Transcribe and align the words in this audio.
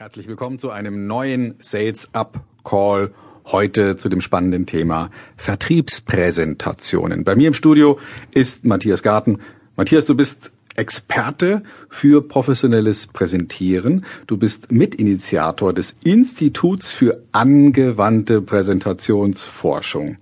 Herzlich 0.00 0.28
willkommen 0.28 0.60
zu 0.60 0.70
einem 0.70 1.08
neuen 1.08 1.56
Sales 1.58 2.10
Up 2.12 2.44
Call. 2.62 3.10
Heute 3.46 3.96
zu 3.96 4.08
dem 4.08 4.20
spannenden 4.20 4.64
Thema 4.64 5.10
Vertriebspräsentationen. 5.36 7.24
Bei 7.24 7.34
mir 7.34 7.48
im 7.48 7.54
Studio 7.54 7.98
ist 8.32 8.64
Matthias 8.64 9.02
Garten. 9.02 9.40
Matthias, 9.74 10.06
du 10.06 10.14
bist 10.14 10.52
Experte 10.76 11.64
für 11.90 12.22
professionelles 12.22 13.08
Präsentieren. 13.08 14.04
Du 14.28 14.36
bist 14.36 14.70
Mitinitiator 14.70 15.72
des 15.72 15.96
Instituts 16.04 16.92
für 16.92 17.24
angewandte 17.32 18.40
Präsentationsforschung. 18.40 20.18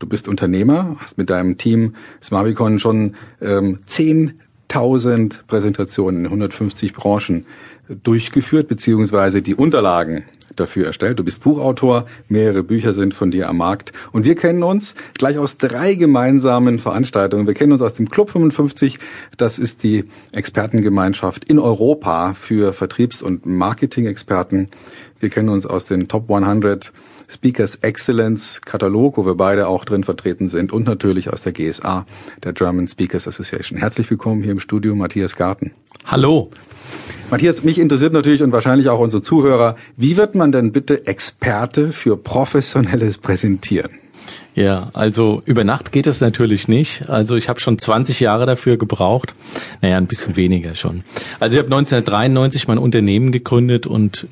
Du 0.00 0.08
bist 0.08 0.26
Unternehmer, 0.26 0.96
hast 0.98 1.16
mit 1.16 1.30
deinem 1.30 1.58
Team 1.58 1.94
Smarbicon 2.20 2.80
schon 2.80 3.14
ähm, 3.40 3.78
10.000 4.68 5.46
Präsentationen 5.46 6.20
in 6.20 6.26
150 6.26 6.92
Branchen 6.92 7.46
durchgeführt, 8.02 8.68
beziehungsweise 8.68 9.42
die 9.42 9.54
Unterlagen 9.54 10.24
dafür 10.56 10.86
erstellt. 10.86 11.18
Du 11.18 11.24
bist 11.24 11.42
Buchautor, 11.42 12.06
mehrere 12.28 12.62
Bücher 12.62 12.94
sind 12.94 13.14
von 13.14 13.30
dir 13.30 13.48
am 13.48 13.58
Markt 13.58 13.92
und 14.12 14.24
wir 14.24 14.34
kennen 14.34 14.62
uns 14.62 14.94
gleich 15.14 15.38
aus 15.38 15.58
drei 15.58 15.94
gemeinsamen 15.94 16.78
Veranstaltungen. 16.78 17.46
Wir 17.46 17.54
kennen 17.54 17.72
uns 17.72 17.82
aus 17.82 17.94
dem 17.94 18.08
Club 18.08 18.30
55, 18.30 18.98
das 19.36 19.58
ist 19.58 19.82
die 19.82 20.04
Expertengemeinschaft 20.32 21.44
in 21.48 21.58
Europa 21.58 22.34
für 22.34 22.72
Vertriebs- 22.72 23.22
und 23.22 23.46
Marketing-Experten. 23.46 24.68
Wir 25.20 25.30
kennen 25.30 25.48
uns 25.48 25.66
aus 25.66 25.86
den 25.86 26.08
Top 26.08 26.30
100 26.30 26.92
Speakers 27.28 27.76
Excellence 27.76 28.60
Katalog, 28.60 29.16
wo 29.16 29.26
wir 29.26 29.34
beide 29.34 29.66
auch 29.66 29.84
drin 29.84 30.04
vertreten 30.04 30.48
sind 30.48 30.72
und 30.72 30.86
natürlich 30.86 31.32
aus 31.32 31.42
der 31.42 31.52
GSA, 31.52 32.06
der 32.44 32.52
German 32.52 32.86
Speakers 32.86 33.26
Association. 33.26 33.78
Herzlich 33.78 34.10
willkommen 34.10 34.42
hier 34.42 34.52
im 34.52 34.60
Studio, 34.60 34.94
Matthias 34.94 35.34
Garten. 35.34 35.72
Hallo. 36.08 36.50
Matthias, 37.32 37.64
mich 37.64 37.80
interessiert 37.80 38.12
natürlich 38.12 38.40
und 38.40 38.52
wahrscheinlich 38.52 38.88
auch 38.88 39.00
unsere 39.00 39.22
Zuhörer, 39.22 39.74
wie 39.96 40.16
wird 40.16 40.36
man 40.36 40.52
denn 40.52 40.70
bitte 40.70 41.04
Experte 41.08 41.90
für 41.90 42.16
professionelles 42.16 43.18
Präsentieren? 43.18 43.90
Ja, 44.54 44.90
also 44.92 45.42
über 45.46 45.64
Nacht 45.64 45.90
geht 45.90 46.06
es 46.06 46.20
natürlich 46.20 46.68
nicht. 46.68 47.08
Also 47.08 47.34
ich 47.34 47.48
habe 47.48 47.58
schon 47.58 47.80
20 47.80 48.20
Jahre 48.20 48.46
dafür 48.46 48.76
gebraucht. 48.76 49.34
Naja, 49.82 49.96
ein 49.96 50.06
bisschen 50.06 50.36
weniger 50.36 50.76
schon. 50.76 51.02
Also 51.40 51.56
ich 51.56 51.58
habe 51.58 51.74
1993 51.74 52.68
mein 52.68 52.78
Unternehmen 52.78 53.32
gegründet 53.32 53.88
und 53.88 54.28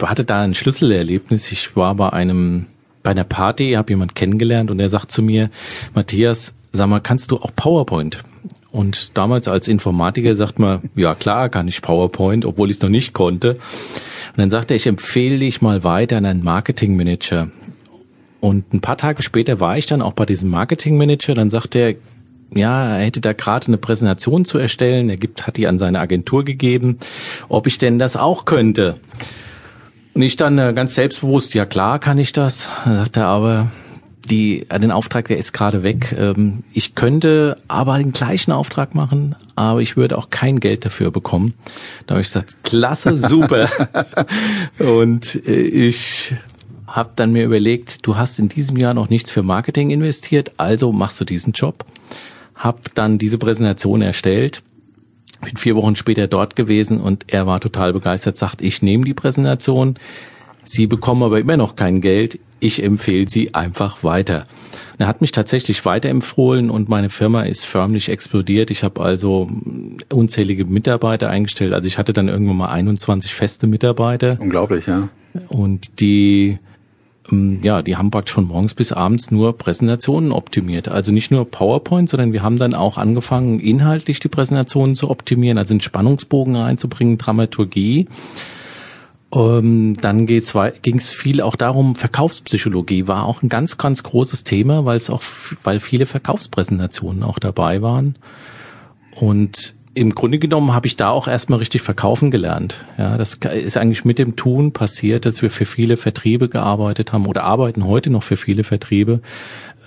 hatte 0.00 0.22
da 0.24 0.42
ein 0.42 0.54
Schlüsselerlebnis. 0.54 1.50
Ich 1.50 1.74
war 1.74 1.96
bei 1.96 2.10
einem 2.10 2.66
bei 3.02 3.10
einer 3.10 3.24
Party, 3.24 3.72
habe 3.72 3.92
jemand 3.92 4.14
kennengelernt 4.14 4.70
und 4.70 4.78
er 4.78 4.88
sagt 4.88 5.10
zu 5.10 5.22
mir, 5.22 5.50
Matthias, 5.94 6.52
sag 6.72 6.88
mal, 6.88 7.00
kannst 7.00 7.32
du 7.32 7.38
auch 7.38 7.50
PowerPoint? 7.56 8.22
Und 8.78 9.18
damals 9.18 9.48
als 9.48 9.66
Informatiker 9.66 10.36
sagt 10.36 10.60
man, 10.60 10.82
ja 10.94 11.16
klar, 11.16 11.48
kann 11.48 11.66
ich 11.66 11.82
PowerPoint, 11.82 12.44
obwohl 12.44 12.70
ich 12.70 12.76
es 12.76 12.82
noch 12.82 12.88
nicht 12.88 13.12
konnte. 13.12 13.54
Und 13.54 14.36
dann 14.36 14.50
sagte 14.50 14.74
er, 14.74 14.76
ich 14.76 14.86
empfehle 14.86 15.36
dich 15.36 15.60
mal 15.60 15.82
weiter 15.82 16.16
an 16.16 16.24
einen 16.24 16.44
Marketingmanager. 16.44 17.50
Und 18.38 18.72
ein 18.72 18.80
paar 18.80 18.96
Tage 18.96 19.24
später 19.24 19.58
war 19.58 19.76
ich 19.76 19.86
dann 19.86 20.00
auch 20.00 20.12
bei 20.12 20.26
diesem 20.26 20.50
Marketingmanager. 20.50 21.34
Dann 21.34 21.50
sagte 21.50 21.78
er, 21.80 21.94
ja, 22.56 22.98
er 22.98 23.04
hätte 23.04 23.20
da 23.20 23.32
gerade 23.32 23.66
eine 23.66 23.78
Präsentation 23.78 24.44
zu 24.44 24.58
erstellen. 24.58 25.10
Er 25.10 25.16
gibt, 25.16 25.48
hat 25.48 25.56
die 25.56 25.66
an 25.66 25.80
seine 25.80 25.98
Agentur 25.98 26.44
gegeben, 26.44 26.98
ob 27.48 27.66
ich 27.66 27.78
denn 27.78 27.98
das 27.98 28.16
auch 28.16 28.44
könnte. 28.44 29.00
Und 30.14 30.22
ich 30.22 30.36
dann 30.36 30.56
äh, 30.56 30.72
ganz 30.72 30.94
selbstbewusst, 30.94 31.52
ja 31.52 31.66
klar 31.66 31.98
kann 31.98 32.18
ich 32.18 32.32
das. 32.32 32.68
Dann 32.84 32.96
sagt 32.98 33.16
er 33.16 33.26
aber, 33.26 33.72
die, 34.30 34.66
äh, 34.68 34.78
den 34.78 34.90
Auftrag, 34.90 35.28
der 35.28 35.38
ist 35.38 35.52
gerade 35.52 35.82
weg. 35.82 36.14
Ähm, 36.16 36.64
ich 36.72 36.94
könnte 36.94 37.58
aber 37.68 37.98
den 37.98 38.12
gleichen 38.12 38.52
Auftrag 38.52 38.94
machen, 38.94 39.34
aber 39.56 39.80
ich 39.82 39.96
würde 39.96 40.18
auch 40.18 40.30
kein 40.30 40.60
Geld 40.60 40.84
dafür 40.84 41.10
bekommen. 41.10 41.54
Da 42.06 42.14
habe 42.14 42.20
ich 42.20 42.28
gesagt, 42.28 42.56
klasse, 42.62 43.18
super. 43.28 43.68
Und 44.78 45.34
äh, 45.46 45.60
ich 45.60 46.34
habe 46.86 47.10
dann 47.16 47.32
mir 47.32 47.44
überlegt, 47.44 48.06
du 48.06 48.16
hast 48.16 48.38
in 48.38 48.48
diesem 48.48 48.76
Jahr 48.76 48.94
noch 48.94 49.10
nichts 49.10 49.30
für 49.30 49.42
Marketing 49.42 49.90
investiert, 49.90 50.52
also 50.56 50.92
machst 50.92 51.20
du 51.20 51.24
diesen 51.24 51.52
Job. 51.52 51.84
Hab 52.54 52.94
dann 52.94 53.18
diese 53.18 53.38
Präsentation 53.38 54.02
erstellt 54.02 54.62
bin 55.40 55.56
vier 55.56 55.76
Wochen 55.76 55.94
später 55.94 56.26
dort 56.26 56.56
gewesen 56.56 57.00
und 57.00 57.24
er 57.28 57.46
war 57.46 57.60
total 57.60 57.92
begeistert, 57.92 58.36
sagt, 58.36 58.60
ich 58.60 58.82
nehme 58.82 59.04
die 59.04 59.14
Präsentation, 59.14 59.96
Sie 60.64 60.86
bekommen 60.86 61.22
aber 61.22 61.40
immer 61.40 61.56
noch 61.56 61.76
kein 61.76 62.02
Geld, 62.02 62.38
ich 62.60 62.82
empfehle 62.82 63.28
Sie 63.28 63.54
einfach 63.54 64.02
weiter. 64.02 64.46
Er 64.98 65.06
hat 65.06 65.20
mich 65.20 65.30
tatsächlich 65.32 65.84
weiterempfohlen 65.84 66.70
und 66.70 66.88
meine 66.88 67.08
Firma 67.08 67.42
ist 67.42 67.64
förmlich 67.64 68.08
explodiert. 68.08 68.70
Ich 68.70 68.82
habe 68.82 69.00
also 69.00 69.48
unzählige 70.12 70.64
Mitarbeiter 70.64 71.30
eingestellt. 71.30 71.72
Also 71.72 71.86
ich 71.86 71.98
hatte 71.98 72.12
dann 72.12 72.28
irgendwann 72.28 72.56
mal 72.56 72.70
21 72.70 73.32
feste 73.34 73.66
Mitarbeiter. 73.66 74.36
Unglaublich, 74.40 74.86
ja. 74.86 75.08
Und 75.48 76.00
die 76.00 76.58
ähm, 77.30 77.60
ja, 77.62 77.82
die 77.82 77.96
haben 77.96 78.10
praktisch 78.10 78.34
von 78.34 78.46
morgens 78.46 78.74
bis 78.74 78.92
abends 78.92 79.30
nur 79.30 79.56
Präsentationen 79.56 80.32
optimiert. 80.32 80.88
Also 80.88 81.12
nicht 81.12 81.30
nur 81.30 81.50
PowerPoint, 81.50 82.08
sondern 82.08 82.32
wir 82.32 82.42
haben 82.42 82.56
dann 82.56 82.74
auch 82.74 82.98
angefangen, 82.98 83.60
inhaltlich 83.60 84.20
die 84.20 84.28
Präsentationen 84.28 84.94
zu 84.94 85.10
optimieren, 85.10 85.58
also 85.58 85.74
einen 85.74 85.80
Spannungsbogen 85.80 86.56
reinzubringen, 86.56 87.18
Dramaturgie. 87.18 88.08
Ähm, 89.30 89.96
dann 90.00 90.26
ging 90.26 90.38
es 90.38 91.08
viel 91.10 91.42
auch 91.42 91.56
darum, 91.56 91.96
Verkaufspsychologie 91.96 93.06
war 93.06 93.26
auch 93.26 93.42
ein 93.42 93.50
ganz, 93.50 93.76
ganz 93.76 94.02
großes 94.02 94.44
Thema, 94.44 94.84
weil 94.86 94.96
es 94.96 95.10
auch, 95.10 95.22
weil 95.64 95.80
viele 95.80 96.06
Verkaufspräsentationen 96.06 97.22
auch 97.22 97.38
dabei 97.38 97.82
waren. 97.82 98.16
Und 99.14 99.74
im 99.94 100.14
Grunde 100.14 100.38
genommen 100.38 100.72
habe 100.72 100.86
ich 100.86 100.96
da 100.96 101.10
auch 101.10 101.26
erstmal 101.26 101.58
richtig 101.58 101.82
verkaufen 101.82 102.30
gelernt. 102.30 102.84
Ja, 102.96 103.18
das 103.18 103.34
ist 103.34 103.76
eigentlich 103.76 104.04
mit 104.04 104.18
dem 104.18 104.36
Tun 104.36 104.72
passiert, 104.72 105.26
dass 105.26 105.42
wir 105.42 105.50
für 105.50 105.66
viele 105.66 105.96
Vertriebe 105.96 106.48
gearbeitet 106.48 107.12
haben 107.12 107.26
oder 107.26 107.44
arbeiten 107.44 107.84
heute 107.84 108.08
noch 108.08 108.22
für 108.22 108.36
viele 108.36 108.64
Vertriebe 108.64 109.20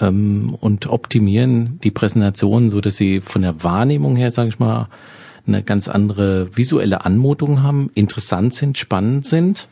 ähm, 0.01 0.55
und 0.59 0.87
optimieren 0.87 1.79
die 1.83 1.91
Präsentationen, 1.91 2.69
so 2.69 2.81
dass 2.81 2.97
sie 2.97 3.21
von 3.21 3.41
der 3.41 3.63
Wahrnehmung 3.63 4.17
her, 4.17 4.31
sage 4.31 4.49
ich 4.49 4.59
mal, 4.59 4.89
eine 5.53 5.63
ganz 5.63 5.87
andere 5.87 6.55
visuelle 6.55 7.05
Anmutung 7.05 7.63
haben, 7.63 7.91
interessant 7.93 8.53
sind, 8.53 8.77
spannend 8.77 9.25
sind. 9.25 9.67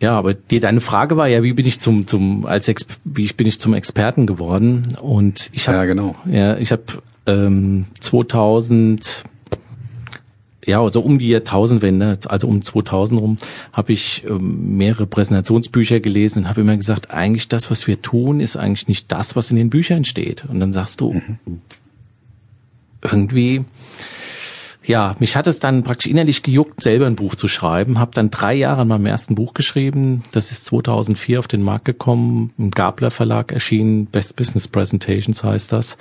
Ja, 0.00 0.16
aber 0.16 0.34
die, 0.34 0.60
deine 0.60 0.80
Frage 0.80 1.16
war 1.16 1.26
ja, 1.26 1.42
wie 1.42 1.52
bin 1.52 1.66
ich 1.66 1.80
zum 1.80 2.06
zum 2.06 2.46
als 2.46 2.68
Ex, 2.68 2.86
wie 3.04 3.32
bin 3.32 3.48
ich 3.48 3.58
zum 3.58 3.74
Experten 3.74 4.26
geworden 4.26 4.96
und 5.00 5.50
ich 5.52 5.66
habe 5.66 5.78
ja 5.78 5.84
genau 5.86 6.14
ja 6.30 6.56
ich 6.56 6.70
habe 6.70 6.84
ähm, 7.26 7.86
2000 7.98 9.24
ja, 10.68 10.82
also 10.82 11.00
um 11.00 11.18
die 11.18 11.28
Jahrtausendwende, 11.28 12.18
also 12.26 12.46
um 12.46 12.60
2000 12.60 13.18
rum, 13.18 13.36
habe 13.72 13.92
ich 13.92 14.24
ähm, 14.28 14.76
mehrere 14.76 15.06
Präsentationsbücher 15.06 15.98
gelesen 15.98 16.40
und 16.40 16.48
habe 16.50 16.60
immer 16.60 16.76
gesagt, 16.76 17.10
eigentlich 17.10 17.48
das, 17.48 17.70
was 17.70 17.86
wir 17.86 18.02
tun, 18.02 18.40
ist 18.40 18.56
eigentlich 18.56 18.86
nicht 18.86 19.10
das, 19.10 19.34
was 19.34 19.50
in 19.50 19.56
den 19.56 19.70
Büchern 19.70 20.04
steht. 20.04 20.44
Und 20.44 20.60
dann 20.60 20.74
sagst 20.74 21.00
du, 21.00 21.14
mhm. 21.14 21.62
Irgendwie, 23.02 23.64
ja, 24.84 25.14
mich 25.18 25.36
hat 25.36 25.46
es 25.46 25.60
dann 25.60 25.82
praktisch 25.82 26.10
innerlich 26.10 26.42
gejuckt, 26.42 26.82
selber 26.82 27.06
ein 27.06 27.16
Buch 27.16 27.34
zu 27.34 27.46
schreiben. 27.46 27.98
Habe 27.98 28.12
dann 28.14 28.30
drei 28.30 28.54
Jahre 28.54 28.80
an 28.82 28.88
meinem 28.88 29.06
ersten 29.06 29.34
Buch 29.34 29.52
geschrieben. 29.52 30.24
Das 30.32 30.50
ist 30.50 30.64
2004 30.64 31.38
auf 31.38 31.46
den 31.46 31.62
Markt 31.62 31.84
gekommen, 31.84 32.52
im 32.56 32.70
Gabler 32.70 33.10
Verlag 33.10 33.52
erschienen. 33.52 34.06
Best 34.06 34.36
Business 34.36 34.66
Presentations 34.66 35.44
heißt 35.44 35.72
das. 35.72 35.98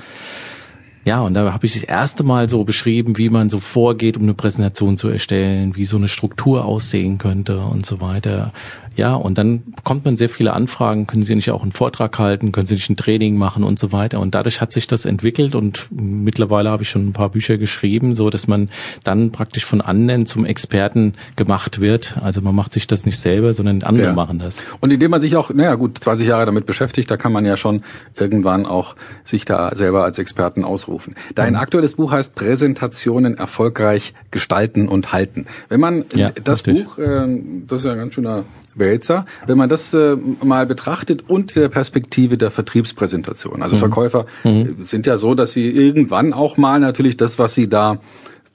Ja, 1.07 1.21
und 1.21 1.35
da 1.35 1.53
habe 1.53 1.65
ich 1.65 1.73
das 1.73 1.83
erste 1.83 2.23
Mal 2.23 2.49
so 2.49 2.65
beschrieben, 2.65 3.17
wie 3.17 3.29
man 3.29 3.49
so 3.49 3.59
vorgeht, 3.59 4.17
um 4.17 4.23
eine 4.23 4.33
Präsentation 4.33 4.97
zu 4.97 5.07
erstellen, 5.07 5.73
wie 5.77 5.85
so 5.85 5.95
eine 5.95 6.09
Struktur 6.09 6.65
aussehen 6.65 7.17
könnte 7.17 7.61
und 7.61 7.85
so 7.85 8.01
weiter. 8.01 8.51
Ja, 8.97 9.13
und 9.13 9.37
dann 9.37 9.61
bekommt 9.75 10.05
man 10.05 10.17
sehr 10.17 10.27
viele 10.27 10.53
Anfragen, 10.53 11.05
können 11.05 11.21
Sie 11.21 11.35
nicht 11.35 11.51
auch 11.51 11.61
einen 11.61 11.71
Vortrag 11.71 12.17
halten, 12.17 12.51
können 12.51 12.65
Sie 12.65 12.73
nicht 12.73 12.89
ein 12.89 12.97
Training 12.97 13.37
machen 13.37 13.63
und 13.63 13.77
so 13.77 13.91
weiter. 13.91 14.19
Und 14.19 14.33
dadurch 14.33 14.59
hat 14.59 14.71
sich 14.71 14.87
das 14.87 15.05
entwickelt 15.05 15.53
und 15.53 15.87
mittlerweile 15.91 16.71
habe 16.71 16.81
ich 16.81 16.89
schon 16.89 17.07
ein 17.07 17.13
paar 17.13 17.29
Bücher 17.29 17.59
geschrieben, 17.59 18.15
so 18.15 18.31
dass 18.31 18.47
man 18.47 18.69
dann 19.03 19.31
praktisch 19.31 19.65
von 19.65 19.81
anderen 19.81 20.25
zum 20.25 20.45
Experten 20.45 21.13
gemacht 21.35 21.79
wird. 21.79 22.17
Also 22.23 22.41
man 22.41 22.55
macht 22.55 22.73
sich 22.73 22.87
das 22.87 23.05
nicht 23.05 23.19
selber, 23.19 23.53
sondern 23.53 23.83
andere 23.83 24.07
ja. 24.07 24.13
machen 24.13 24.39
das. 24.39 24.63
Und 24.79 24.91
indem 24.91 25.11
man 25.11 25.21
sich 25.21 25.35
auch, 25.35 25.51
naja 25.53 25.75
gut, 25.75 25.99
20 25.99 26.27
Jahre 26.27 26.47
damit 26.47 26.65
beschäftigt, 26.65 27.11
da 27.11 27.17
kann 27.17 27.31
man 27.31 27.45
ja 27.45 27.55
schon 27.55 27.83
irgendwann 28.15 28.65
auch 28.65 28.95
sich 29.23 29.45
da 29.45 29.75
selber 29.75 30.05
als 30.05 30.17
Experten 30.17 30.63
ausrufen. 30.97 31.15
Dein 31.35 31.53
mhm. 31.53 31.59
aktuelles 31.59 31.93
Buch 31.93 32.11
heißt 32.11 32.35
Präsentationen 32.35 33.37
erfolgreich 33.37 34.13
gestalten 34.31 34.87
und 34.87 35.11
halten. 35.11 35.45
Wenn 35.69 35.79
man 35.79 36.05
ja, 36.13 36.31
das 36.43 36.65
richtig. 36.65 36.85
Buch, 36.85 36.97
äh, 36.97 37.27
das 37.67 37.79
ist 37.79 37.85
ja 37.85 37.91
ein 37.91 37.97
ganz 37.97 38.13
schöner 38.13 38.43
Wälzer, 38.75 39.25
wenn 39.47 39.57
man 39.57 39.69
das 39.69 39.93
äh, 39.93 40.15
mal 40.43 40.65
betrachtet 40.65 41.23
und 41.27 41.55
der 41.55 41.69
Perspektive 41.69 42.37
der 42.37 42.51
Vertriebspräsentation. 42.51 43.63
Also 43.63 43.75
mhm. 43.75 43.79
Verkäufer 43.79 44.25
mhm. 44.43 44.83
sind 44.83 45.07
ja 45.07 45.17
so, 45.17 45.33
dass 45.33 45.53
sie 45.53 45.69
irgendwann 45.69 46.33
auch 46.33 46.57
mal 46.57 46.79
natürlich 46.79 47.17
das, 47.17 47.39
was 47.39 47.53
sie 47.53 47.67
da 47.67 47.99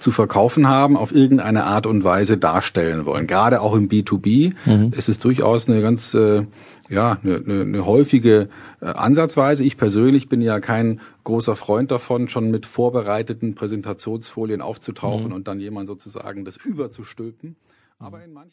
zu 0.03 0.11
verkaufen 0.11 0.69
haben, 0.69 0.97
auf 0.97 1.15
irgendeine 1.15 1.65
Art 1.65 1.87
und 1.87 2.05
Weise 2.05 2.37
darstellen 2.37 3.07
wollen. 3.07 3.27
Gerade 3.27 3.61
auch 3.61 3.75
im 3.75 3.89
B2B 3.89 4.55
mhm. 4.67 4.93
ist 4.93 5.09
es 5.09 5.19
durchaus 5.19 5.69
eine 5.69 5.81
ganz 5.81 6.13
äh, 6.15 6.45
ja 6.89 7.19
eine, 7.23 7.37
eine, 7.37 7.61
eine 7.63 7.87
häufige 7.87 8.49
äh, 8.81 8.87
Ansatzweise. 8.87 9.65
Ich 9.65 9.77
persönlich 9.77 10.29
bin 10.29 10.43
ja 10.43 10.61
kein 10.61 11.01
großer 11.25 11.57
Freund 11.57 11.91
davon, 11.91 12.29
schon 12.29 12.51
mit 12.51 12.67
vorbereiteten 12.67 13.55
Präsentationsfolien 13.55 14.61
aufzutauchen 14.61 15.29
mhm. 15.29 15.33
und 15.33 15.49
dann 15.49 15.61
jemand 15.61 15.89
sozusagen 15.89 16.45
das 16.45 16.57
überzustülpen. 16.57 17.57
Aber 17.99 18.23
in 18.25 18.33
manchen 18.33 18.51